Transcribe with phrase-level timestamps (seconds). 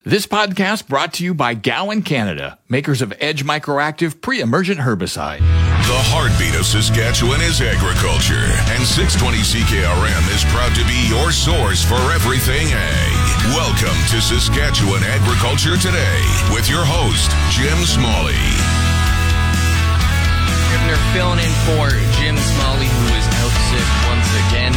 [0.00, 5.44] This podcast brought to you by Gowan Canada, makers of Edge Microactive pre-emergent herbicide.
[5.44, 11.84] The heartbeat of Saskatchewan is agriculture, and 620 CKRM is proud to be your source
[11.84, 13.12] for everything ag.
[13.52, 18.40] Welcome to Saskatchewan Agriculture Today with your host, Jim Smalley.
[20.64, 24.72] Scribner filling in for Jim Smalley, who is out sick once again.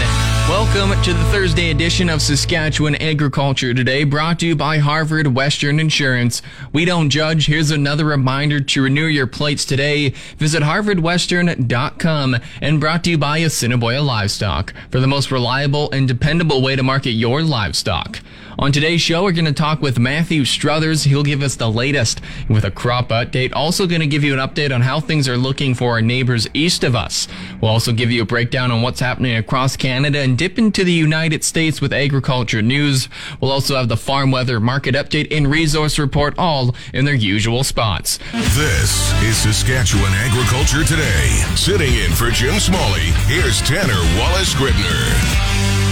[0.50, 5.80] Welcome to the Thursday edition of Saskatchewan Agriculture Today, brought to you by Harvard Western
[5.80, 6.42] Insurance.
[6.74, 7.48] We don't judge.
[7.48, 10.10] Here's another reminder to renew your plates today.
[10.38, 16.62] Visit harvardwestern.com and brought to you by Assiniboia Livestock for the most reliable and dependable
[16.62, 18.20] way to market your livestock.
[18.60, 21.04] On today's show, we're going to talk with Matthew Struthers.
[21.04, 23.52] He'll give us the latest with a crop update.
[23.56, 26.48] Also going to give you an update on how things are looking for our neighbors
[26.54, 27.28] east of us.
[27.62, 30.92] We'll also give you a breakdown on what's happening across Canada and dip into the
[30.92, 33.10] United States with agriculture news.
[33.42, 37.64] We'll also have the farm weather market update and resource report all in their usual
[37.64, 38.20] spots.
[38.32, 41.44] This is Saskatchewan Agriculture Today.
[41.56, 45.83] Sitting in for Jim Smalley, here's Tanner Wallace Scribner.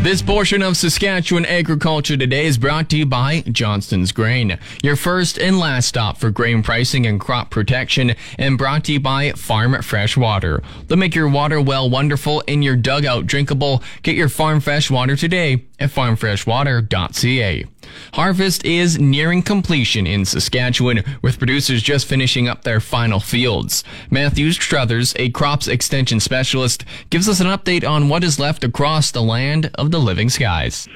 [0.00, 5.38] This portion of Saskatchewan Agriculture Today is brought to you by Johnston's Grain, your first
[5.38, 9.82] and last stop for grain pricing and crop protection, and brought to you by Farm
[9.82, 10.62] Fresh Water.
[10.86, 13.82] They'll make your water well wonderful and your dugout drinkable.
[14.04, 17.66] Get your farm fresh water today at farmfreshwater.ca.
[18.14, 23.84] Harvest is nearing completion in Saskatchewan, with producers just finishing up their final fields.
[24.10, 29.10] Matthew Struthers, a crops extension specialist, gives us an update on what is left across
[29.10, 30.88] the land of the living skies.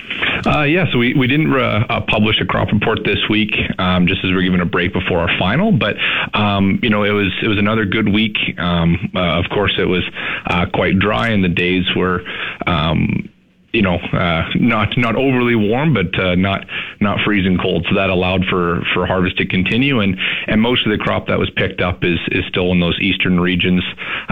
[0.46, 4.06] Uh, yeah, so we, we didn't uh, uh, publish a crop report this week, um,
[4.06, 5.70] just as we're giving a break before our final.
[5.70, 5.96] But
[6.34, 8.36] um, you know, it was it was another good week.
[8.58, 10.02] Um, uh, of course, it was
[10.46, 12.22] uh, quite dry, and the days were
[12.66, 13.28] um,
[13.72, 16.66] you know, uh, not not overly warm, but uh, not
[17.00, 17.86] not freezing cold.
[17.88, 21.38] So that allowed for for harvest to continue, and and most of the crop that
[21.38, 23.82] was picked up is is still in those eastern regions.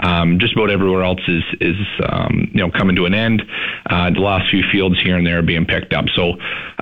[0.03, 3.41] Um, just about everywhere else is is um, you know coming to an end.
[3.89, 6.05] Uh, the last few fields here and there are being picked up.
[6.15, 6.33] So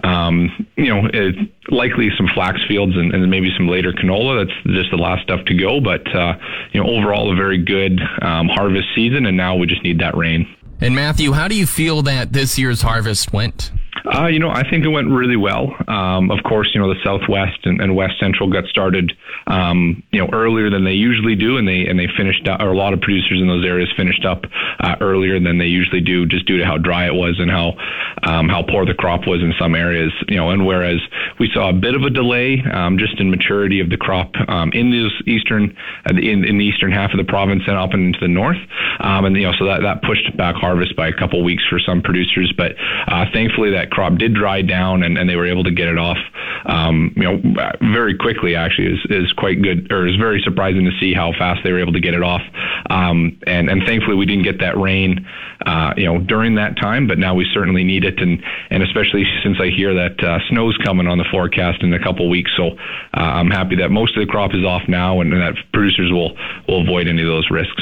[0.03, 1.35] um, you know, it,
[1.69, 4.45] likely some flax fields and, and maybe some later canola.
[4.45, 5.79] That's just the last stuff to go.
[5.79, 6.33] But uh,
[6.71, 10.15] you know, overall a very good um, harvest season, and now we just need that
[10.15, 10.47] rain.
[10.81, 13.71] And Matthew, how do you feel that this year's harvest went?
[14.05, 15.75] Uh, you know, I think it went really well.
[15.87, 19.13] Um, of course, you know the Southwest and, and West Central got started,
[19.47, 22.71] um, you know, earlier than they usually do, and they and they finished, up, or
[22.71, 24.45] a lot of producers in those areas finished up
[24.79, 27.73] uh, earlier than they usually do, just due to how dry it was and how
[28.23, 30.11] um, how poor the crop was in some areas.
[30.27, 30.99] You know, and whereas
[31.39, 34.71] we saw a bit of a delay um, just in maturity of the crop um,
[34.73, 38.19] in the eastern uh, in, in the eastern half of the province and up into
[38.19, 38.59] the north,
[39.01, 41.79] um, and you know, so that that pushed back harvest by a couple weeks for
[41.79, 42.73] some producers, but
[43.07, 45.97] uh, thankfully that crop did dry down and, and they were able to get it
[45.97, 46.17] off,
[46.65, 48.55] um, you know, very quickly.
[48.55, 51.79] Actually, is is quite good, or is very surprising to see how fast they were
[51.79, 52.41] able to get it off.
[52.89, 55.27] Um, and and thankfully we didn't get that rain,
[55.65, 57.07] uh, you know, during that time.
[57.07, 60.77] But now we certainly need it, and and especially since I hear that uh, snow's
[60.77, 62.51] coming on the forecast in a couple weeks.
[62.57, 65.55] So uh, I'm happy that most of the crop is off now, and, and that
[65.73, 66.35] producers will
[66.67, 67.81] will avoid any of those risks.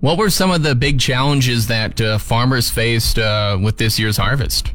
[0.00, 4.16] What were some of the big challenges that uh, farmers faced uh, with this year's
[4.16, 4.72] harvest?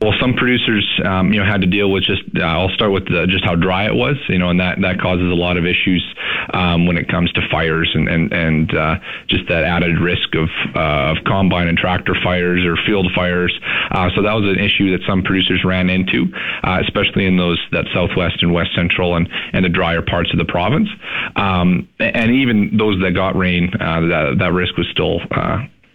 [0.00, 2.22] Well, some producers, um, you know, had to deal with just.
[2.36, 5.00] Uh, I'll start with the, just how dry it was, you know, and that that
[5.00, 6.04] causes a lot of issues
[6.52, 8.96] um, when it comes to fires and and and uh,
[9.28, 13.58] just that added risk of uh, of combine and tractor fires or field fires.
[13.90, 16.26] Uh, so that was an issue that some producers ran into,
[16.62, 20.38] uh, especially in those that southwest and west central and and the drier parts of
[20.38, 20.90] the province.
[21.36, 25.20] Um, and even those that got rain, uh, that that risk was still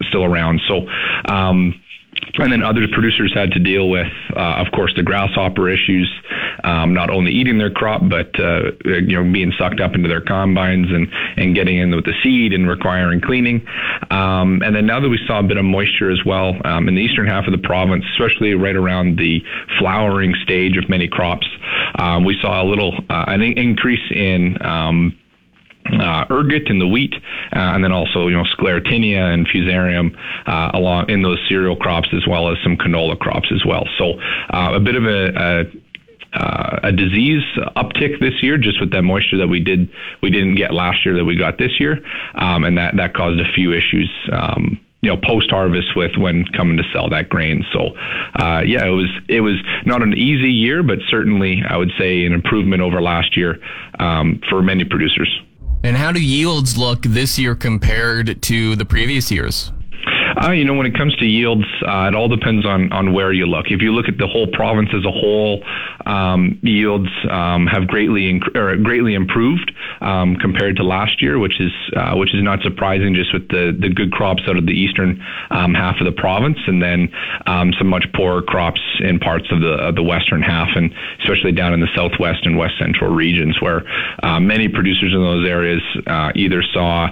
[0.09, 0.59] still around.
[0.67, 0.87] So.
[1.31, 1.80] Um,
[2.39, 6.09] and then other producers had to deal with, uh, of course, the grasshopper issues,
[6.63, 10.21] um, not only eating their crop, but uh, you know being sucked up into their
[10.21, 11.07] combines and
[11.37, 13.65] and getting in with the seed and requiring cleaning.
[14.09, 16.95] Um, and then now that we saw a bit of moisture as well um, in
[16.95, 19.43] the eastern half of the province, especially right around the
[19.79, 21.47] flowering stage of many crops,
[21.99, 25.17] um, we saw a little uh, an increase in um,
[25.99, 27.19] uh, ergot in the wheat, uh,
[27.73, 30.15] and then also you know sclerotinia and fusarium
[30.47, 33.87] uh, along in those cereal crops as well as some canola crops as well.
[33.97, 35.63] So uh, a bit of a, a
[36.33, 37.43] uh, a disease
[37.75, 39.89] uptick this year, just with that moisture that we did
[40.21, 41.99] we didn't get last year that we got this year,
[42.35, 44.09] um, and that that caused a few issues.
[44.31, 47.65] Um, you know, post harvest with when coming to sell that grain.
[47.73, 47.95] So,
[48.35, 52.23] uh, yeah, it was it was not an easy year, but certainly I would say
[52.25, 53.57] an improvement over last year
[53.99, 55.41] um, for many producers.
[55.83, 59.71] And how do yields look this year compared to the previous years?
[60.37, 63.33] Uh, you know, when it comes to yields, uh, it all depends on, on where
[63.33, 63.67] you look.
[63.69, 65.63] If you look at the whole province as a whole,
[66.05, 71.59] um, yields um, have greatly inc- or greatly improved um, compared to last year, which
[71.59, 74.73] is uh, which is not surprising, just with the, the good crops out of the
[74.73, 77.09] eastern um, half of the province, and then
[77.45, 81.51] um, some much poorer crops in parts of the of the western half, and especially
[81.51, 83.83] down in the southwest and west central regions, where
[84.23, 87.09] uh, many producers in those areas uh, either saw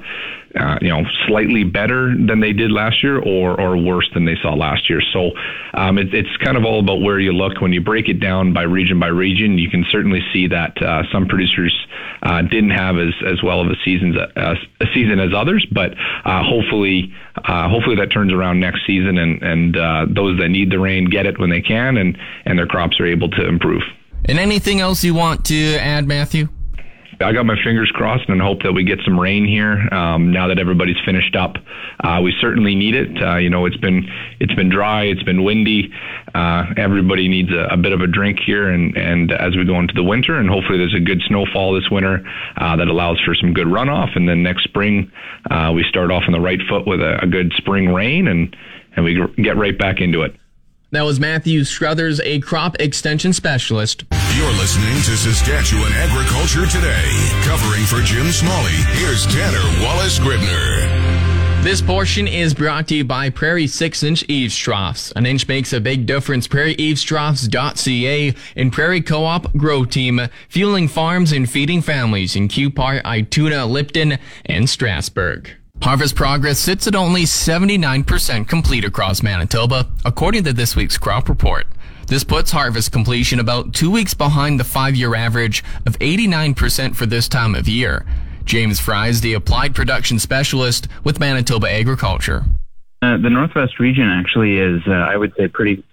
[0.56, 4.36] uh, you know, slightly better than they did last year or, or worse than they
[4.42, 5.02] saw last year.
[5.14, 5.32] So
[5.74, 7.62] um, it, it's kind of all about where you look.
[7.62, 11.04] When you break it down by region by region, you can certainly see that uh,
[11.12, 11.76] some producers
[12.24, 15.94] uh, didn't have as, as well of a season, uh, a season as others, but
[16.26, 17.14] uh, hopefully
[17.46, 21.06] uh, hopefully that turns around next season and, and uh, those that need the rain
[21.06, 23.82] get it when they can and, and their crops are able to improve.
[24.26, 26.50] And anything else you want to add, Matthew?
[27.22, 30.48] I got my fingers crossed and hope that we get some rain here um, now
[30.48, 31.58] that everybody's finished up.
[32.02, 33.22] Uh, we certainly need it.
[33.22, 35.92] Uh, you know, it's been it's been dry, it's been windy.
[36.34, 39.78] Uh, everybody needs a, a, bit of a drink here, and and as we go
[39.80, 42.26] into the winter, and hopefully there's a good snowfall this winter
[42.58, 45.12] uh, that allows for some good runoff, and then next spring
[45.52, 48.56] uh, we start off on the right foot with a, a good spring rain, and
[48.96, 50.36] and we get right back into it.
[50.92, 54.06] That was Matthew Struthers, a crop extension specialist.
[54.40, 57.12] You're listening to Saskatchewan Agriculture Today.
[57.44, 60.88] Covering for Jim Smalley, here's Tanner Wallace Scribner.
[61.62, 65.12] This portion is brought to you by Prairie 6 inch eaves troughs.
[65.18, 66.48] An inch makes a big difference.
[66.48, 73.70] PrairieEavesTroughs.ca and Prairie Co op Grow Team, fueling farms and feeding families in Cupar, Ituna,
[73.70, 75.52] Lipton, and Strasbourg.
[75.82, 81.68] Harvest progress sits at only 79% complete across Manitoba, according to this week's crop report.
[82.10, 87.28] This puts harvest completion about two weeks behind the five-year average of 89% for this
[87.28, 88.04] time of year.
[88.46, 92.46] James Fry is the applied production specialist with Manitoba Agriculture.
[93.04, 95.84] Uh, the Northwest region actually is, uh, I would say, pretty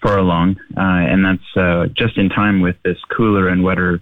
[0.00, 4.00] far along, uh, and that's uh, just in time with this cooler and wetter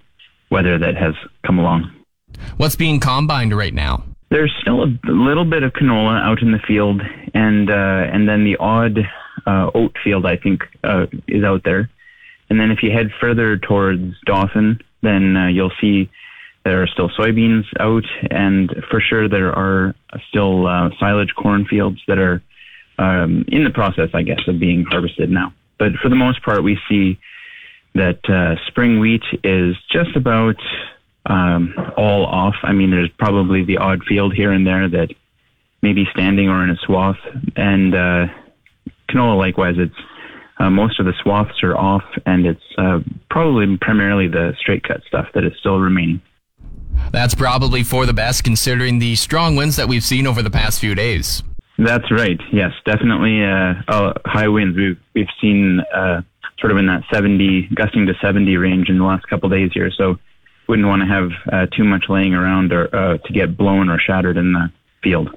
[0.51, 1.15] weather that has
[1.47, 1.91] come along.
[2.59, 4.05] What's being combined right now?
[4.29, 7.01] There's still a little bit of canola out in the field,
[7.33, 8.99] and uh, and then the odd
[9.47, 11.91] uh, oat field I think uh, is out there.
[12.51, 16.11] And then if you head further towards Dawson, then uh, you'll see
[16.65, 19.95] there are still soybeans out, and for sure there are
[20.29, 22.43] still uh, silage cornfields that are
[22.99, 25.53] um, in the process, I guess, of being harvested now.
[25.79, 27.19] But for the most part, we see
[27.95, 30.57] that uh, spring wheat is just about
[31.27, 32.55] um, all off.
[32.63, 35.09] I mean, there's probably the odd field here and there that
[35.83, 37.19] may be standing or in a swath.
[37.57, 38.27] And uh,
[39.13, 39.95] canola, likewise, it's
[40.59, 43.01] uh, most of the swaths are off, and it's uh,
[43.31, 46.21] probably primarily the straight cut stuff that is still remaining.
[47.11, 50.81] That's probably for the best, considering the strong winds that we've seen over the past
[50.81, 51.43] few days.
[51.79, 52.39] That's right.
[52.53, 54.77] Yes, definitely uh, uh, high winds.
[54.77, 56.23] We've we've seen uh,
[56.61, 59.91] sort of in that 70, gusting to 70 range in the last couple days here.
[59.91, 60.17] So
[60.69, 63.99] wouldn't want to have uh, too much laying around or uh, to get blown or
[63.99, 64.71] shattered in the
[65.03, 65.31] field.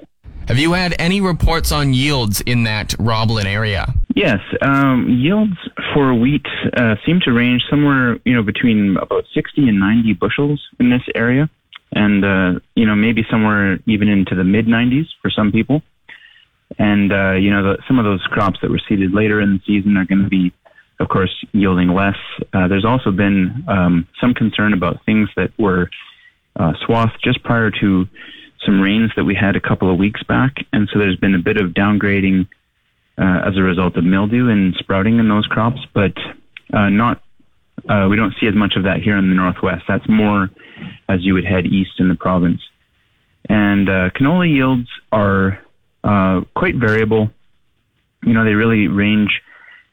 [0.48, 3.92] Have you had any reports on yields in that Roblin area?
[4.14, 5.56] Yes, um, yields
[5.92, 10.62] for wheat uh, seem to range somewhere, you know, between about 60 and 90 bushels
[10.78, 11.50] in this area,
[11.92, 15.82] and uh, you know maybe somewhere even into the mid 90s for some people.
[16.78, 19.60] And uh, you know, the, some of those crops that were seeded later in the
[19.66, 20.52] season are going to be
[20.98, 22.16] of course, yielding less.
[22.52, 25.90] Uh, there's also been um, some concern about things that were
[26.56, 28.08] uh, swathed just prior to
[28.66, 31.38] some rains that we had a couple of weeks back, and so there's been a
[31.38, 32.46] bit of downgrading
[33.16, 36.12] uh, as a result of mildew and sprouting in those crops, but
[36.74, 37.22] uh, not.
[37.88, 39.84] Uh, we don't see as much of that here in the northwest.
[39.86, 40.50] That's more
[41.08, 42.60] as you would head east in the province.
[43.48, 45.60] And uh, canola yields are
[46.54, 47.30] quite variable.
[48.22, 49.40] You know, they really range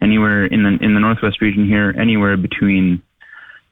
[0.02, 3.02] anywhere in the in the northwest region here, anywhere between,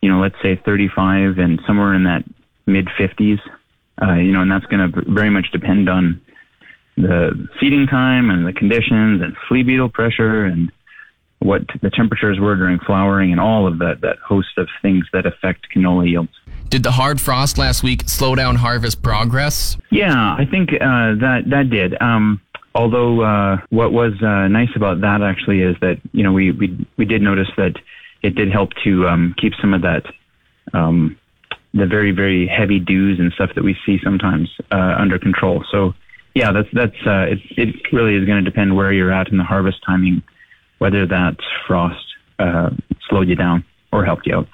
[0.01, 2.23] you know, let's say 35 and somewhere in that
[2.65, 3.39] mid 50s.
[4.01, 6.21] Uh, you know, and that's going to very much depend on
[6.97, 10.71] the seeding time and the conditions and flea beetle pressure and
[11.39, 15.25] what the temperatures were during flowering and all of that that host of things that
[15.25, 16.31] affect canola yields.
[16.69, 19.77] Did the hard frost last week slow down harvest progress?
[19.89, 21.99] Yeah, I think uh, that that did.
[22.01, 22.41] Um,
[22.73, 26.87] Although uh, what was uh, nice about that actually is that you know we we
[26.97, 27.75] we did notice that
[28.21, 30.03] it did help to um, keep some of that
[30.73, 31.17] um,
[31.73, 35.63] the very very heavy dews and stuff that we see sometimes uh, under control.
[35.71, 35.93] So
[36.33, 37.39] yeah, that's that's uh, it.
[37.57, 40.23] It really is going to depend where you're at in the harvest timing,
[40.79, 41.37] whether that
[41.67, 42.05] frost
[42.39, 42.69] uh,
[43.09, 44.47] slowed you down or helped you out.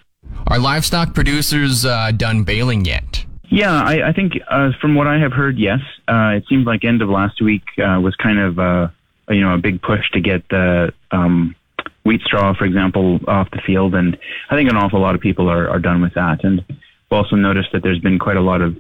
[0.48, 3.26] Are livestock producers uh, done baling yet?
[3.50, 5.80] Yeah, I, I think uh, from what I have heard, yes.
[6.08, 8.88] Uh, it seemed like end of last week uh, was kind of uh,
[9.30, 11.56] you know a big push to get the um,
[12.04, 14.18] wheat straw, for example, off the field, and
[14.50, 16.44] I think an awful lot of people are, are done with that.
[16.44, 16.64] And
[17.10, 18.76] we've also noticed that there's been quite a lot of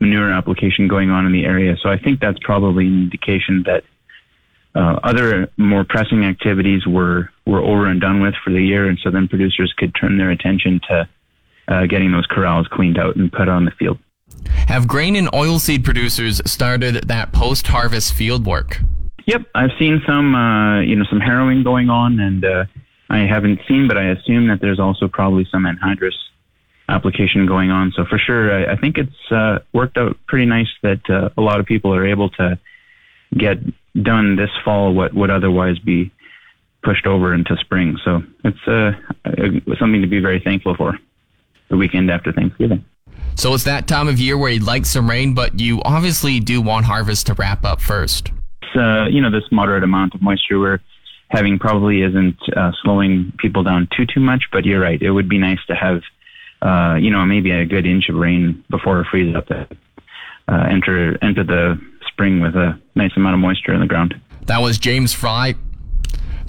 [0.00, 3.84] manure application going on in the area, so I think that's probably an indication that
[4.74, 8.98] uh, other more pressing activities were were over and done with for the year, and
[9.02, 11.08] so then producers could turn their attention to
[11.68, 13.98] uh, getting those corrals cleaned out and put on the field.
[14.68, 18.78] Have grain and oilseed producers started that post-harvest field work?
[19.26, 22.64] Yep, I've seen some, uh, you know, some harrowing going on, and uh,
[23.10, 26.14] I haven't seen, but I assume that there's also probably some anhydrous
[26.90, 27.92] application going on.
[27.96, 31.40] So for sure, I, I think it's uh, worked out pretty nice that uh, a
[31.40, 32.58] lot of people are able to
[33.36, 33.58] get
[34.02, 36.12] done this fall what would otherwise be
[36.82, 37.98] pushed over into spring.
[38.04, 38.92] So it's uh,
[39.78, 40.98] something to be very thankful for.
[41.68, 42.84] The weekend after Thanksgiving.
[43.36, 46.60] So it's that time of year where you'd like some rain, but you obviously do
[46.60, 48.32] want harvest to wrap up first
[48.74, 50.80] uh, you know, this moderate amount of moisture we're
[51.28, 54.44] having probably isn't uh, slowing people down too too much.
[54.52, 56.02] But you're right; it would be nice to have,
[56.62, 59.66] uh, you know, maybe a good inch of rain before it freezes up to
[60.48, 64.14] uh, enter enter the spring with a nice amount of moisture in the ground.
[64.46, 65.54] That was James Fry,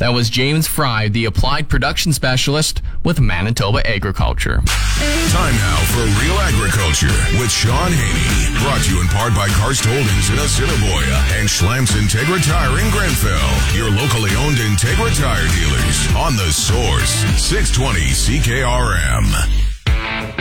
[0.01, 4.57] that was James Fry, the applied production specialist with Manitoba Agriculture.
[4.57, 8.57] Time now for Real Agriculture with Shaun Haney.
[8.65, 12.89] Brought to you in part by Karst Holdings in Assiniboia and Schlamps Integra Tire in
[12.89, 13.77] Grenfell.
[13.77, 19.70] Your locally owned Integra Tire dealers on the source 620 CKRM.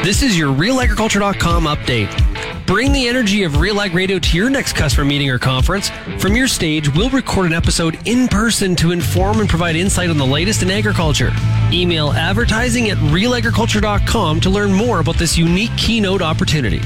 [0.04, 2.66] This is your RealAgriculture.com update.
[2.66, 5.90] Bring the energy of Real Ag Radio to your next customer meeting or conference.
[6.18, 10.16] From your stage, we'll record an episode in person to inform and provide insight on
[10.16, 11.32] the latest in agriculture.
[11.72, 16.80] Email advertising at realagriculture.com to learn more about this unique keynote opportunity.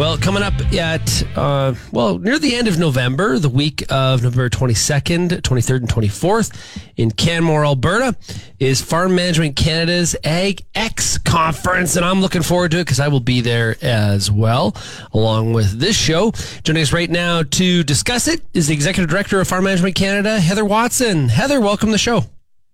[0.00, 4.48] Well, coming up at, uh, well, near the end of November, the week of November
[4.48, 6.56] 22nd, 23rd, and 24th
[6.96, 8.16] in Canmore, Alberta,
[8.58, 11.96] is Farm Management Canada's Ag X conference.
[11.96, 14.74] And I'm looking forward to it because I will be there as well,
[15.12, 16.32] along with this show.
[16.64, 20.40] Joining us right now to discuss it is the Executive Director of Farm Management Canada,
[20.40, 21.28] Heather Watson.
[21.28, 22.24] Heather, welcome to the show.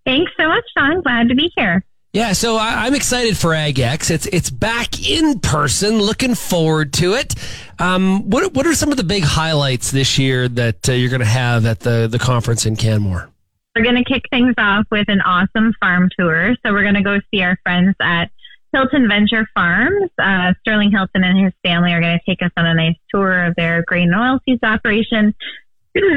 [0.05, 1.03] Thanks so much, Shaun.
[1.03, 1.85] Glad to be here.
[2.17, 4.11] Yeah, so I, am excited for AgX.
[4.11, 5.99] It's it's back in person.
[6.01, 7.35] Looking forward to it.
[7.79, 11.21] Um, what what are some of the big highlights this year that uh, you're going
[11.21, 13.29] to have at the the conference in Canmore?
[13.75, 16.57] We're going to kick things off with an awesome farm tour.
[16.65, 18.31] So we're going to go see our friends at
[18.73, 20.11] Hilton Venture Farms.
[20.19, 23.45] Uh, Sterling Hilton and his family are going to take us on a nice tour
[23.45, 25.35] of their grain and oilseeds operation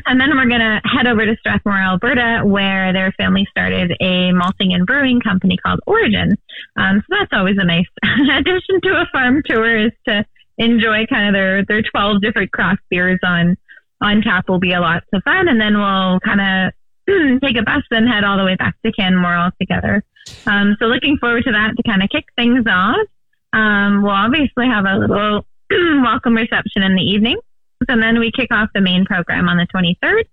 [0.06, 4.32] and then we're going to head over to Strathmore, Alberta, where their family started a
[4.32, 6.38] malting and brewing company called Origin.
[6.76, 10.26] Um, so that's always a nice addition to a farm tour is to
[10.58, 13.58] enjoy kind of their, their 12 different craft beers on,
[14.02, 15.48] on tap will be a lot of fun.
[15.48, 18.92] And then we'll kind of take a bus and head all the way back to
[18.92, 20.04] Canmore all together.
[20.46, 23.08] Um, so looking forward to that to kind of kick things off.
[23.54, 27.40] Um, we'll obviously have a little welcome reception in the evening
[27.88, 30.26] and then we kick off the main program on the 23rd.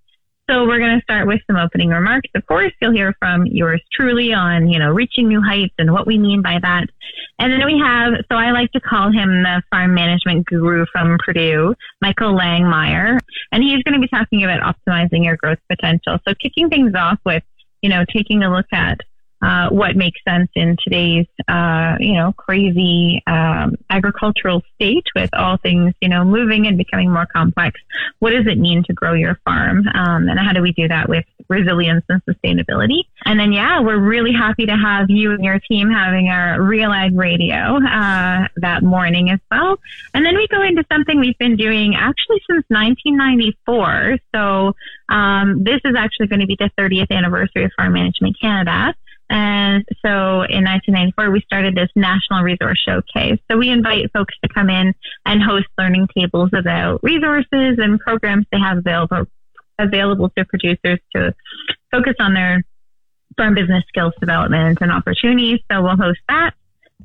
[0.49, 2.31] So we're going to start with some opening remarks.
[2.37, 6.07] Of course, you'll hear from yours truly on, you know, reaching new heights and what
[6.07, 6.87] we mean by that.
[7.41, 11.19] And then we have, so I like to call him the farm management guru from
[11.25, 13.19] Purdue, Michael Langemeier,
[13.51, 16.19] and he's going to be talking about optimizing your growth potential.
[16.27, 17.43] So kicking things off with,
[17.83, 19.01] you know, taking a look at
[19.43, 25.59] uh, what makes sense in today's, uh, you know, crazy um, agricultural state with all
[25.59, 27.81] things, you know, moving and becoming more complex.
[28.19, 29.87] What does it mean to grow your farm?
[29.95, 33.03] Um, and how do we do that with resilience and sustainability?
[33.25, 36.93] And then, yeah, we're really happy to have you and your team having our Real
[36.93, 39.79] Ag Radio uh, that morning as well.
[40.15, 44.19] And then we go into something we've been doing actually since 1994.
[44.35, 44.75] So
[45.09, 48.95] um, this is actually going to be the 30th anniversary of Farm Management Canada.
[49.29, 53.39] And so in 1994, we started this national resource showcase.
[53.51, 58.47] So we invite folks to come in and host learning tables about resources and programs
[58.53, 59.25] they have available,
[59.79, 61.35] available to producers to
[61.91, 62.63] focus on their
[63.37, 65.61] farm business skills development and opportunities.
[65.71, 66.53] So we'll host that.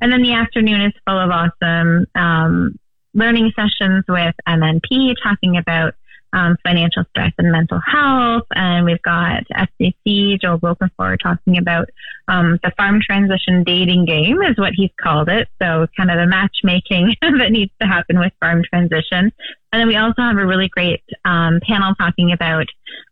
[0.00, 2.78] And then the afternoon is full of awesome um,
[3.14, 5.94] learning sessions with MNP talking about
[6.32, 8.46] um, financial stress and mental health.
[8.54, 11.88] And we've got FCC, Joel Wilkenfor, talking about
[12.28, 15.48] um, the farm transition dating game, is what he's called it.
[15.60, 19.32] So, kind of the matchmaking that needs to happen with farm transition.
[19.72, 22.66] And then we also have a really great um, panel talking about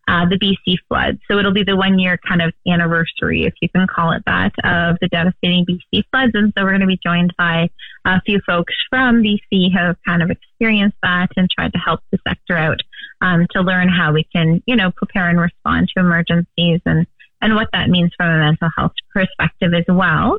[0.08, 1.18] uh, the BC flood.
[1.30, 4.52] So it'll be the one year kind of anniversary, if you can call it that,
[4.64, 6.32] of the devastating BC floods.
[6.34, 7.70] And so we're going to be joined by
[8.04, 12.00] a few folks from BC who have kind of experienced that and tried to help
[12.10, 12.80] the sector out
[13.20, 17.06] um, to learn how we can, you know, prepare and respond to emergencies and,
[17.40, 20.38] and what that means from a mental health perspective as well.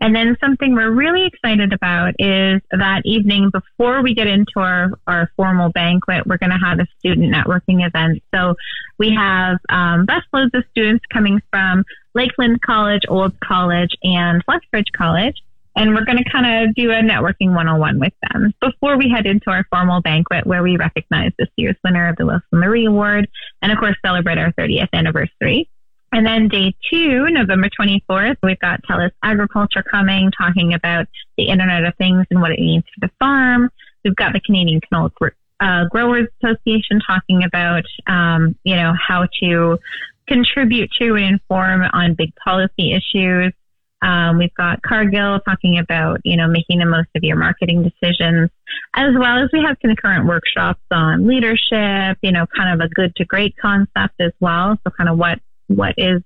[0.00, 4.90] And then something we're really excited about is that evening before we get into our,
[5.08, 8.22] our formal banquet, we're going to have a student networking event.
[8.32, 8.54] So
[8.98, 11.84] we have um, busloads of students coming from
[12.14, 15.34] Lakeland College, Olds College, and Lethbridge College.
[15.78, 19.26] And we're going to kind of do a networking one-on-one with them before we head
[19.26, 23.28] into our formal banquet where we recognize this year's winner of the Wilson Loree Award
[23.62, 25.70] and of course celebrate our 30th anniversary.
[26.10, 31.06] And then day two, November 24th, we've got TELUS Agriculture coming, talking about
[31.36, 33.70] the Internet of Things and what it means for the farm.
[34.04, 35.12] We've got the Canadian Canola
[35.60, 39.78] uh, Growers Association talking about, um, you know, how to
[40.26, 43.52] contribute to and inform on big policy issues.
[44.02, 48.50] Um, we've got Cargill talking about, you know, making the most of your marketing decisions,
[48.94, 53.14] as well as we have concurrent workshops on leadership, you know, kind of a good
[53.16, 54.78] to great concept as well.
[54.84, 56.22] So kind of what what is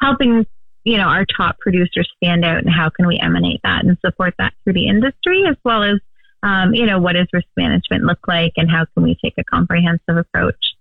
[0.00, 0.46] helping
[0.84, 4.34] you know our top producers stand out and how can we emanate that and support
[4.38, 5.98] that through the industry as well as
[6.42, 9.44] um, you know what does risk management look like and how can we take a
[9.44, 10.71] comprehensive approach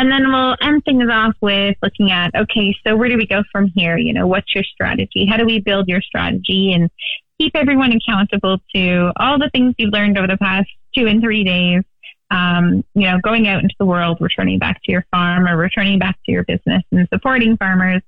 [0.00, 3.42] and then we'll end things off with looking at okay so where do we go
[3.52, 3.98] from here?
[3.98, 5.26] You know what's your strategy?
[5.26, 6.90] How do we build your strategy and
[7.38, 11.44] keep everyone accountable to all the things you've learned over the past two and three
[11.44, 11.82] days?
[12.30, 15.98] Um, you know, going out into the world, returning back to your farm or returning
[15.98, 18.02] back to your business and supporting farmers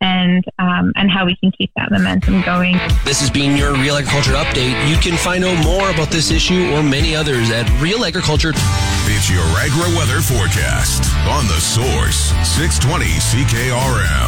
[0.00, 2.76] and um, and how we can keep that momentum going.
[3.04, 4.88] This has been your Real Agriculture Update.
[4.88, 8.52] You can find out more about this issue or many others at Real Agriculture.
[9.10, 14.27] It's your agri weather forecast on the Source 620 CKRM.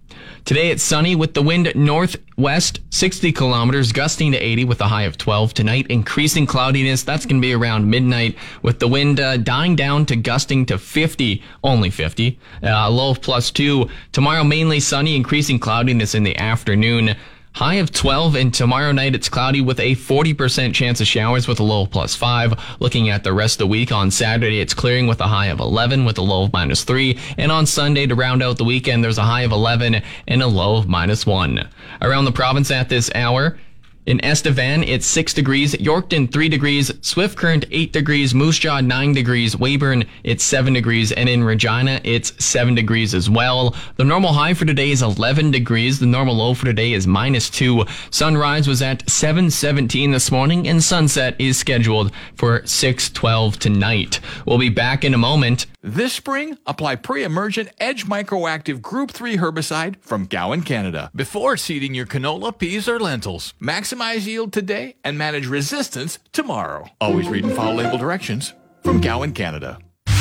[0.43, 5.03] Today it's sunny with the wind northwest 60 kilometers, gusting to 80 with a high
[5.03, 5.53] of 12.
[5.53, 7.03] Tonight, increasing cloudiness.
[7.03, 10.79] That's going to be around midnight with the wind uh, dying down to gusting to
[10.79, 12.39] 50, only 50.
[12.63, 13.87] Uh, low of plus 2.
[14.11, 17.15] Tomorrow, mainly sunny, increasing cloudiness in the afternoon.
[17.53, 21.59] High of 12, and tomorrow night it's cloudy with a 40% chance of showers with
[21.59, 22.77] a low of plus 5.
[22.79, 25.59] Looking at the rest of the week, on Saturday it's clearing with a high of
[25.59, 27.19] 11 with a low of minus 3.
[27.37, 30.47] And on Sunday to round out the weekend, there's a high of 11 and a
[30.47, 31.67] low of minus 1.
[32.01, 33.57] Around the province at this hour,
[34.05, 35.73] in Estevan, it's 6 degrees.
[35.75, 36.91] Yorkton, 3 degrees.
[37.01, 38.33] Swift Current, 8 degrees.
[38.33, 39.55] Moose Jaw, 9 degrees.
[39.55, 41.11] Weyburn, it's 7 degrees.
[41.11, 43.75] And in Regina, it's 7 degrees as well.
[43.97, 45.99] The normal high for today is 11 degrees.
[45.99, 47.85] The normal low for today is minus 2.
[48.09, 54.19] Sunrise was at 7.17 this morning, and sunset is scheduled for 6.12 tonight.
[54.45, 55.67] We'll be back in a moment.
[55.83, 62.05] This spring, apply pre-emergent Edge Microactive Group 3 herbicide from Gowan, Canada, before seeding your
[62.05, 63.53] canola, peas, or lentils.
[63.91, 66.87] Maximize yield today and manage resistance tomorrow.
[67.01, 69.79] Always read and follow label directions from Gowan, Canada.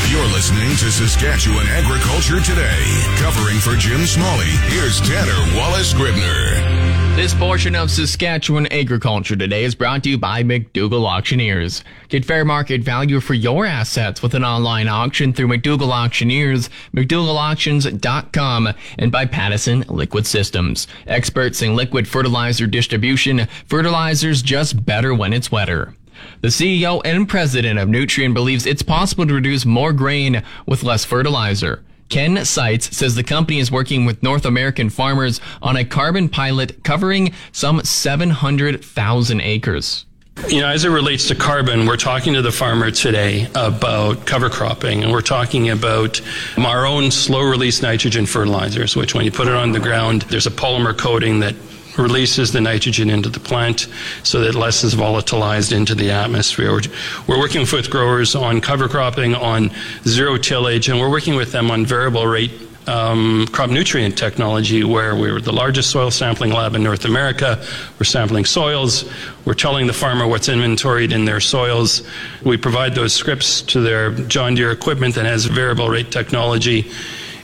[0.09, 2.83] You're listening to Saskatchewan Agriculture Today.
[3.18, 6.80] Covering for Jim Smalley, here's Tanner Wallace Scribner.
[7.20, 11.85] This portion of Saskatchewan Agriculture Today is brought to you by McDougall Auctioneers.
[12.09, 18.72] Get fair market value for your assets with an online auction through McDougall Auctioneers, McDougallAuctions.com,
[18.98, 20.87] and by Pattison Liquid Systems.
[21.06, 25.94] Experts in liquid fertilizer distribution, fertilizers just better when it's wetter.
[26.40, 31.04] The CEO and president of Nutrien believes it's possible to produce more grain with less
[31.04, 31.85] fertilizer.
[32.11, 36.83] Ken Seitz says the company is working with North American farmers on a carbon pilot
[36.83, 40.07] covering some 700,000 acres.
[40.49, 44.51] You know, as it relates to carbon, we're talking to the farmer today about cover
[44.51, 46.20] cropping, and we're talking about
[46.59, 50.46] our own slow release nitrogen fertilizers, which when you put it on the ground, there's
[50.46, 51.55] a polymer coating that
[52.01, 53.87] releases the nitrogen into the plant
[54.23, 56.81] so that less is volatilized into the atmosphere.
[57.27, 59.71] We're, working with growers on cover cropping, on
[60.05, 62.53] zero tillage, and we're working with them on variable rate
[62.87, 67.65] um, crop nutrient technology, where we're the largest soil sampling lab in North America.
[67.99, 69.11] We're sampling soils.
[69.45, 72.03] We're telling the farmer what's inventoried in their soils.
[72.43, 76.91] We provide those scripts to their John Deere equipment that has variable rate technology.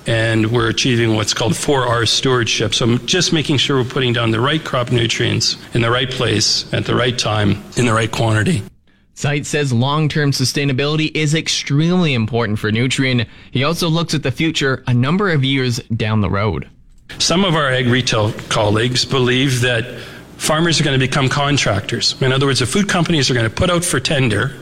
[0.07, 2.75] And we're achieving what's called 4R stewardship.
[2.75, 6.73] So, just making sure we're putting down the right crop nutrients in the right place
[6.73, 8.62] at the right time in the right quantity.
[9.14, 13.27] Seitz says long term sustainability is extremely important for Nutrien.
[13.51, 16.69] He also looks at the future a number of years down the road.
[17.19, 20.01] Some of our ag retail colleagues believe that
[20.37, 22.21] farmers are going to become contractors.
[22.21, 24.55] In other words, the food companies are going to put out for tender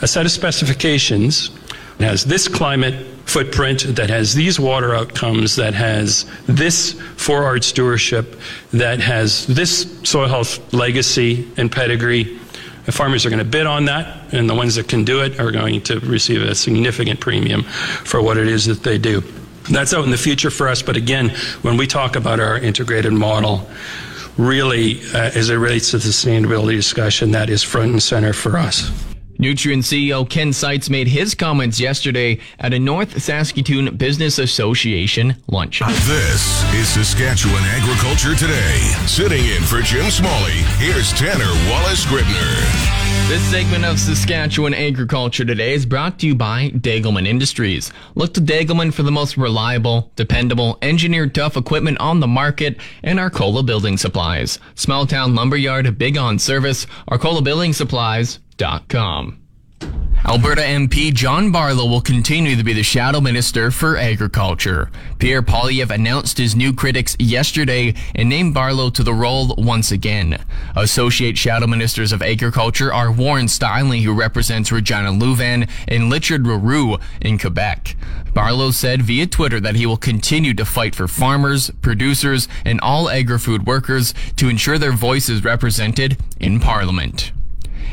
[0.00, 1.50] a set of specifications
[1.98, 8.36] that has this climate footprint, that has these water outcomes, that has this 4R stewardship,
[8.72, 12.38] that has this soil health legacy and pedigree
[12.88, 15.38] the farmers are going to bid on that, and the ones that can do it
[15.38, 19.22] are going to receive a significant premium for what it is that they do.
[19.70, 21.28] That's out in the future for us, but again,
[21.60, 23.68] when we talk about our integrated model,
[24.38, 28.56] really, uh, as it relates to the sustainability discussion, that is front and center for
[28.56, 28.90] us.
[29.38, 35.78] Nutrien CEO Ken Seitz made his comments yesterday at a North Saskatoon Business Association lunch.
[35.78, 38.78] This is Saskatchewan Agriculture Today.
[39.06, 42.88] Sitting in for Jim Smalley, here's Tanner Wallace Scribner.
[43.28, 47.92] This segment of Saskatchewan Agriculture Today is brought to you by Degelman Industries.
[48.16, 53.20] Look to Degelman for the most reliable, dependable, engineered tough equipment on the market and
[53.20, 54.58] Arcola Building Supplies.
[54.74, 58.40] Small Town Lumberyard, big on service, Arcola Building Supplies,
[60.24, 64.90] Alberta MP John Barlow will continue to be the Shadow Minister for Agriculture.
[65.18, 70.44] Pierre Poilievre announced his new critics yesterday and named Barlow to the role once again.
[70.76, 76.98] Associate Shadow Ministers of Agriculture are Warren Steinley, who represents Regina Lewvan, and Richard Lehoux
[77.22, 77.96] in Quebec.
[78.34, 83.08] Barlow said via Twitter that he will continue to fight for farmers, producers, and all
[83.08, 87.32] agri-food workers to ensure their voice is represented in Parliament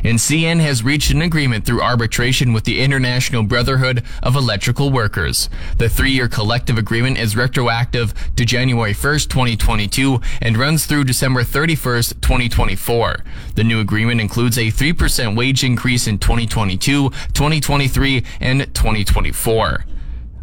[0.04, 5.50] and CN has reached an agreement through arbitration with the International Brotherhood of Electrical Workers.
[5.78, 12.22] The three-year collective agreement is retroactive to January 1st, 2022 and runs through December 31st,
[12.22, 13.24] 2024.
[13.56, 19.86] The new agreement includes a 3% wage increase in 2022, 2023, and 2024.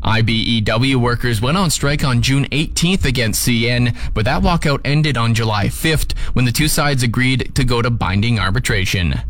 [0.02, 5.32] IBEW workers went on strike on June 18th against CN, but that walkout ended on
[5.32, 9.20] July 5th when the two sides agreed to go to binding arbitration.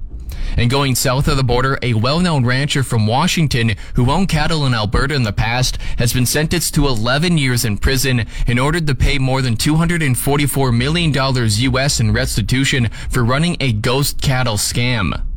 [0.56, 4.74] And going south of the border, a well-known rancher from Washington who owned cattle in
[4.74, 8.94] Alberta in the past has been sentenced to 11 years in prison and ordered to
[8.94, 15.31] pay more than $244 million US in restitution for running a ghost cattle scam.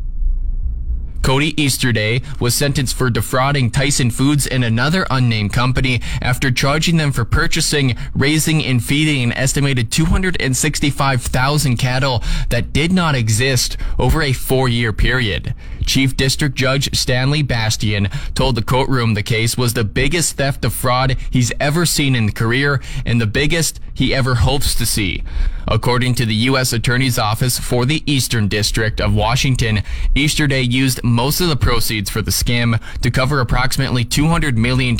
[1.25, 7.11] Cody Easterday was sentenced for defrauding Tyson Foods and another unnamed company after charging them
[7.11, 14.33] for purchasing, raising, and feeding an estimated 265,000 cattle that did not exist over a
[14.33, 15.55] four year period.
[15.87, 20.73] Chief District Judge Stanley Bastian told the courtroom the case was the biggest theft of
[20.73, 25.23] fraud he's ever seen in the career and the biggest he ever hopes to see.
[25.67, 26.73] According to the U.S.
[26.73, 29.81] Attorney's Office for the Eastern District of Washington,
[30.13, 34.95] Easterday used most of the proceeds for the scam to cover approximately $200 million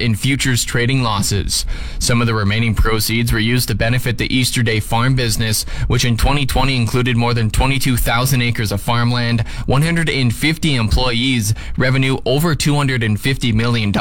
[0.00, 1.64] in futures trading losses.
[2.00, 6.16] Some of the remaining proceeds were used to benefit the Easterday farm business, which in
[6.16, 13.92] 2020 included more than 22,000 acres of farmland, 150 employees, revenue over $250 million,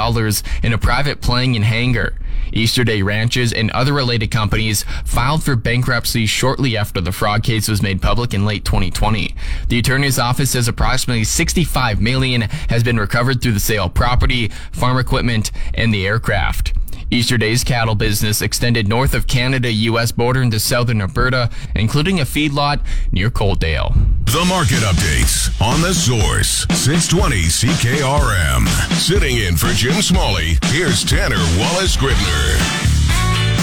[0.64, 2.16] and a private playing and hangar.
[2.54, 7.82] Easterday Ranches and other related companies filed for bankruptcy shortly after the fraud case was
[7.82, 9.36] made public in late 2020.
[9.70, 14.50] The attorney's office says approximately 65 million has been recovered through the sale of property,
[14.72, 16.74] farm equipment, and the aircraft.
[17.10, 20.12] Easterday's cattle business extended north of Canada-U.S.
[20.12, 22.82] border into southern Alberta, including a feedlot
[23.14, 24.07] near Coaldale.
[24.38, 28.68] The market updates on the source 620 CKRM.
[28.94, 32.56] Sitting in for Jim Smalley, here's Tanner Wallace Scribner.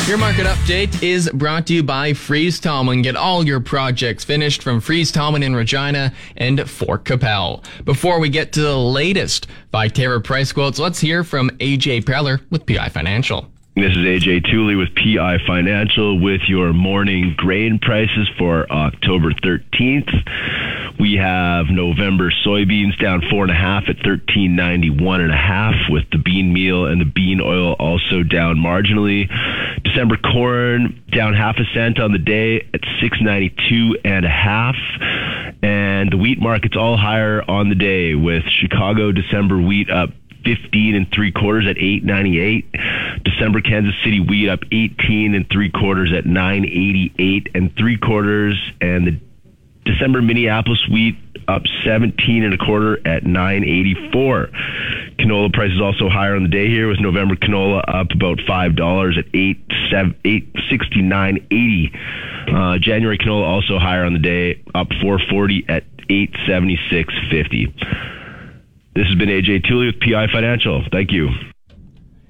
[0.09, 3.03] Your market update is brought to you by Fries Tallman.
[3.03, 7.63] Get all your projects finished from Fries Tallman in Regina and Fort Qu'Appelle.
[7.85, 12.67] Before we get to the latest Viterra price quotes, let's hear from AJ Preller with
[12.67, 13.49] PI Financial.
[13.77, 21.01] This is AJ Tooley with PI Financial with your morning grain prices for October 13th.
[21.01, 26.05] We have November soybeans down four and a half at 1391 and a half with
[26.13, 29.29] the bean meal and the bean oil also down marginally.
[29.83, 34.77] December corn down half a cent on the day at 692 and a half.
[35.65, 40.11] And the wheat market's all higher on the day with Chicago December wheat up
[40.45, 42.73] 15 and three quarters at 898.
[43.25, 48.57] December Kansas City wheat up 18 and three quarters at 988 and three quarters.
[48.81, 49.21] And the
[49.85, 54.49] December Minneapolis wheat up 17 and a quarter at 984.
[55.19, 59.19] Canola prices also higher on the day here with November canola up about five dollars
[59.19, 61.93] at eight seven eight sixty nine eighty.
[62.49, 68.24] Uh, January canola also higher on the day, up 440 at 876.50.
[68.95, 70.85] This has been AJ Tooley with PI Financial.
[70.93, 71.31] Thank you.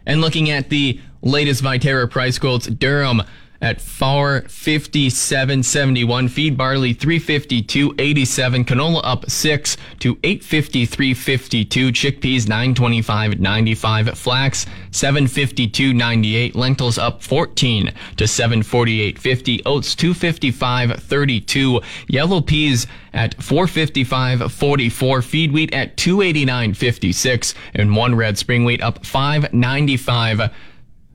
[0.06, 3.26] And looking at the latest Viterra price quotes, Durum
[3.60, 6.30] at 457.71.
[6.30, 8.64] Feed barley 352.87.
[8.64, 11.90] Canola up 6 to 853.52.
[11.90, 14.16] Chickpeas 925.95.
[14.16, 16.54] Flax 752.98.
[16.54, 19.62] Lentils up 14 to 748.50.
[19.66, 21.84] Oats 255.32.
[22.08, 25.24] Yellow peas at 455.44.
[25.24, 27.54] Feed wheat at 289.56.
[27.74, 30.50] And one red spring wheat up 595.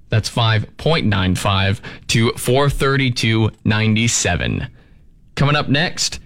[0.09, 4.69] That's 5.95 to 432.97.
[5.35, 6.19] Coming up next,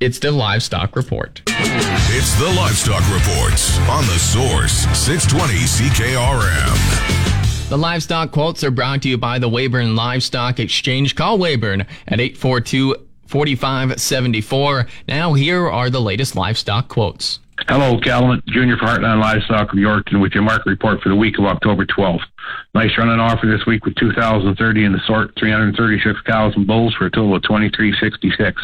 [0.00, 1.42] it's the livestock report.
[1.46, 7.18] It's the livestock reports on the source 620 CKRM.
[7.68, 11.14] The livestock quotes are brought to you by the Weyburn Livestock Exchange.
[11.14, 12.96] Call Weyburn at 842
[13.26, 14.86] 4574.
[15.06, 17.40] Now, here are the latest livestock quotes.
[17.66, 21.38] Hello, Calumet, Junior for Heartland Livestock of Yorkton with your market report for the week
[21.38, 22.22] of October 12th.
[22.72, 27.06] Nice running offer this week with 2,030 in the sort, 336 cows and bulls for
[27.06, 28.62] a total of 2366.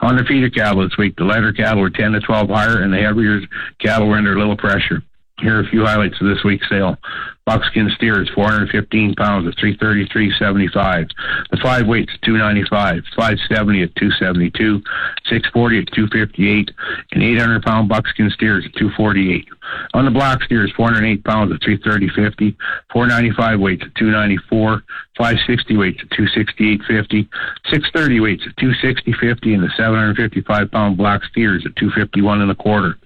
[0.00, 2.92] On the feeder cattle this week, the lighter cattle were 10 to 12 higher and
[2.92, 3.40] the heavier
[3.78, 5.02] cattle were under a little pressure.
[5.38, 6.96] Here are a few highlights of this week's sale.
[7.44, 11.10] Buckskin steers, 415 pounds at 333.75.
[11.50, 13.02] The five weights, 295.
[13.16, 14.82] 570 at 272.
[15.26, 16.70] 640 at 258.
[17.10, 19.48] And 800 pound buckskin steers at 248.
[19.94, 22.56] On the black steers, 408 pounds at 330.50.
[22.92, 24.82] 495 weights at 294.
[25.18, 27.28] 560 weights at 268.50.
[27.70, 29.54] 630 weights at 260.50.
[29.54, 32.96] And the 755 pound black steers at 251 and a quarter.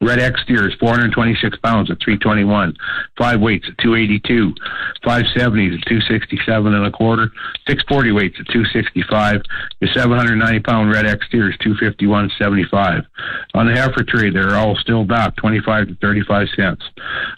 [0.00, 2.76] Red X steers, 426 pounds at 321.
[3.16, 4.54] Five weights at 282.
[5.04, 7.30] 570s at 267 and a quarter.
[7.66, 9.42] 640 weights at 265.
[9.80, 13.04] Your 790 pound Red X steers, 251.75.
[13.54, 16.82] On the heifer trade, they're all still back, 25 to 35 cents.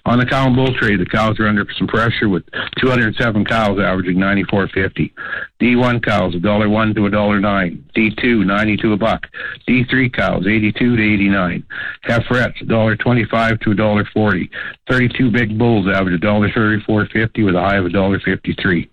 [0.04, 2.44] On the cow and bull trade, the cows are under some pressure with
[2.78, 5.12] 207 cows averaging 94.50.
[5.60, 7.84] D1 cows, a dollar one to a dollar nine.
[7.96, 9.26] D2, 90 to a buck.
[9.68, 11.64] D3 cows, 82 to 89.
[12.06, 14.50] Heiferette a dollar twenty-five to a dollar forty.
[14.88, 18.90] Thirty-two big bulls average a dollar thirty-four fifty with a high of a dollar fifty-three.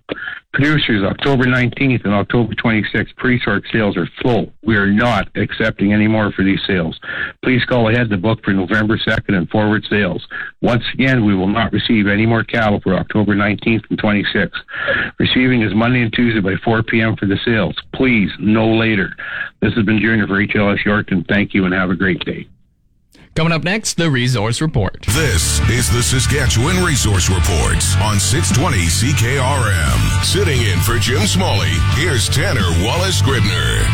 [0.58, 4.52] Producers, October 19th and October 26th, pre-sort sales are full.
[4.64, 7.00] We are not accepting any more for these sales.
[7.44, 10.26] Please call ahead to book for November 2nd and forward sales.
[10.62, 14.50] Once again, we will not receive any more cattle for October 19th and 26th.
[15.20, 17.16] Receiving is Monday and Tuesday by 4 p.m.
[17.18, 17.76] for the sales.
[17.94, 19.16] Please, no later.
[19.62, 21.28] This has been Junior for HLS Yorkton.
[21.28, 22.48] Thank you and have a great day.
[23.38, 24.98] Coming up next, the Resource Report.
[25.10, 30.26] This is the Saskatchewan Resource Report on 620 CKRM.
[30.26, 33.86] Sitting in for Jim Smalley, here's Tanner Wallace Scribner.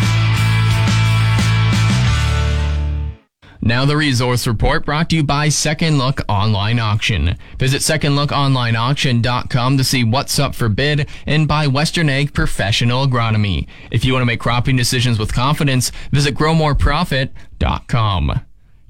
[3.61, 7.35] Now the resource report brought to you by Second Look Online Auction.
[7.59, 13.67] Visit secondlookonlineauction.com to see what's up for bid and buy Western Ag Professional Agronomy.
[13.91, 18.39] If you want to make cropping decisions with confidence, visit growmoreprofit.com.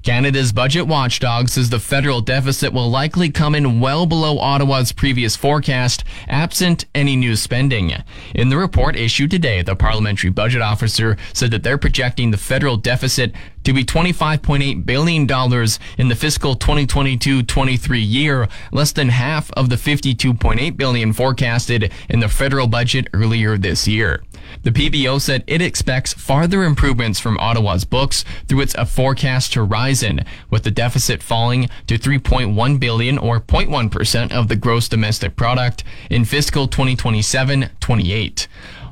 [0.04, 5.34] Canada's budget watchdog says the federal deficit will likely come in well below Ottawa's previous
[5.34, 7.90] forecast, absent any new spending.
[8.34, 12.76] In the report issued today, the parliamentary budget officer said that they're projecting the federal
[12.76, 13.32] deficit
[13.64, 15.22] to be $25.8 billion
[15.96, 22.28] in the fiscal 2022-23 year, less than half of the 52.8 billion forecasted in the
[22.28, 24.22] federal budget earlier this year.
[24.62, 30.64] The PBO said it expects farther improvements from Ottawa's books through its forecast horizon, with
[30.64, 36.68] the deficit falling to 3.1 billion or 0.1% of the gross domestic product in fiscal
[36.68, 38.46] 2027-28.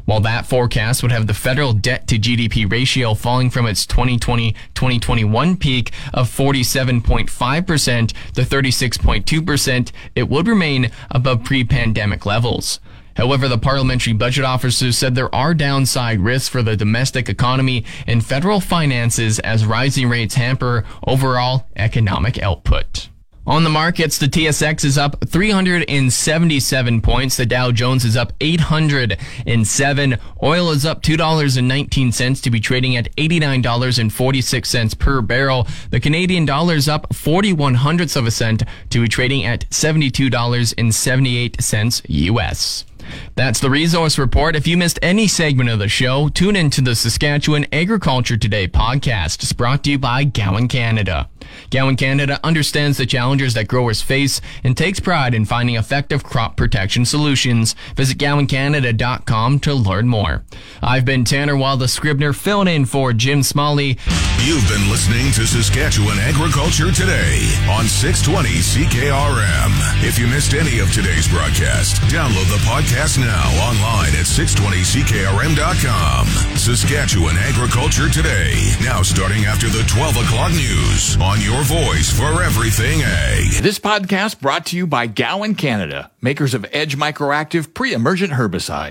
[0.04, 5.60] While that forecast would have the federal debt to GDP ratio falling from its 2020-2021
[5.60, 12.80] peak of 47.5% to 36.2%, it would remain above pre-pandemic levels.
[13.16, 18.24] However, the parliamentary budget officer said there are downside risks for the domestic economy and
[18.24, 23.08] federal finances as rising rates hamper overall economic output.
[23.44, 27.36] On the markets, the TSX is up 377 points.
[27.36, 30.16] The Dow Jones is up 807.
[30.40, 35.66] Oil is up $2.19 to be trading at $89.46 per barrel.
[35.90, 42.02] The Canadian dollar is up 41 hundredths of a cent to be trading at $72.78
[42.08, 42.84] US.
[43.34, 44.56] That's the Resource Report.
[44.56, 48.68] If you missed any segment of the show, tune in to the Saskatchewan Agriculture Today
[48.68, 49.42] podcast.
[49.42, 51.28] It's brought to you by Gowan Canada.
[51.70, 56.56] Gowan Canada understands the challenges that growers face and takes pride in finding effective crop
[56.56, 57.74] protection solutions.
[57.96, 60.44] Visit GowanCanada.com to learn more.
[60.82, 63.98] I've been Tanner Wallace Scribner filling in for Jim Smalley.
[64.42, 69.72] You've been listening to Saskatchewan Agriculture Today on 620 CKRM.
[70.02, 72.62] If you missed any of today's broadcast, download the
[72.92, 76.26] podcast now online at 620CKRM.com.
[76.56, 78.52] Saskatchewan Agriculture Today,
[78.82, 83.62] now starting after the 12 o'clock news on your voice for everything ag.
[83.62, 88.90] This podcast brought to you by Gowan Canada, makers of Edge Microactive pre-emergent herbicide.